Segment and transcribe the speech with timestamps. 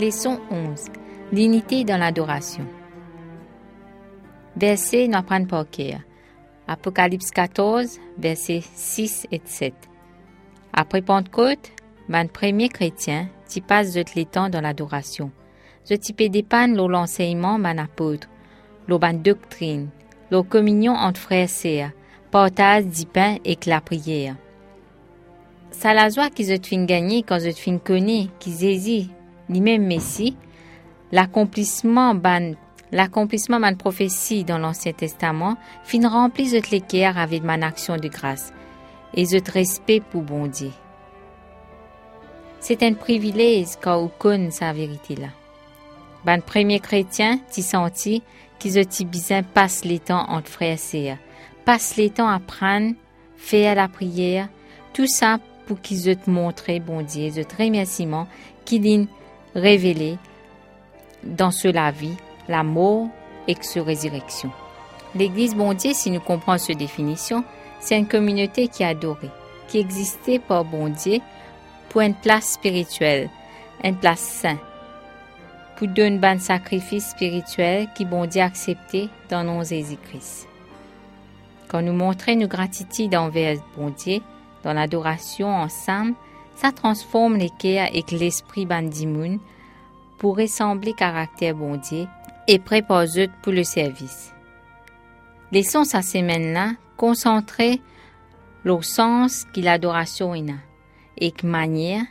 [0.00, 0.84] Leçon 11.
[1.32, 2.64] L'unité dans l'adoration.
[4.56, 5.98] Verset nous apprend par cœur.
[6.68, 9.74] Apocalypse 14, versets 6 et 7.
[10.72, 11.72] Après Pentecôte,
[12.08, 15.32] ban premier chrétien, qui passe de les temps dans l'adoration.
[15.90, 18.28] Je type dépanne l'enseignement ban apôtre,
[18.86, 19.88] ban doctrine,
[20.30, 21.90] l'eau communion entre frères et sœurs,
[22.30, 24.36] partage du pain et la prière.
[25.72, 29.10] Ça la joie qu'ils ont fin gagner quand ils fin connaître, qu'ils hésitent,
[29.48, 30.36] ni même Messie,
[31.12, 32.52] l'accomplissement ban
[32.90, 38.52] l'accomplissement de prophétie dans l'Ancien Testament fin rempli de l'équerre avec mon action de grâce
[39.14, 40.70] et de respect pour bon Dieu.
[42.60, 45.28] C'est un privilège quand on connaît sa vérité là.
[46.24, 48.22] Ban premier chrétien, ti senti
[48.58, 51.14] qu'ils ont besoin passe les temps entre frères et
[51.64, 52.94] passe les temps à prendre,
[53.36, 54.48] faire la prière,
[54.92, 58.26] tout ça pour qu'ils te montrent bon Dieu, de remerciement
[58.64, 59.08] qui dit
[59.58, 60.18] révéler
[61.24, 62.16] dans cela vie,
[62.48, 63.08] la mort
[63.46, 64.50] et sa résurrection.
[65.14, 67.44] L'Église bon Dieu, si nous comprenons cette définition,
[67.80, 69.30] c'est une communauté qui adorée,
[69.68, 71.20] qui existait par bon Dieu
[71.88, 73.30] pour une place spirituelle,
[73.82, 74.58] une place sainte,
[75.76, 80.48] pour donner un sacrifice spirituel qui bon Dieu accepté dans nos Jésus-Christ.
[81.68, 84.20] Quand nous montrons nos gratitude envers bon Dieu,
[84.64, 86.14] dans l'adoration ensemble,
[86.60, 89.38] ça transforme les cœurs et l'esprit bandimoun
[90.18, 92.06] pour ressembler caractère bon Dieu
[92.48, 94.32] et préposer pour le service.
[95.52, 97.80] Laissons sa semaine-là concentrer
[98.64, 100.52] le sens que l'adoration est
[101.16, 102.02] et que manière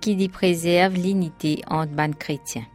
[0.00, 2.66] qui préserve l'unité entre ban chrétiens.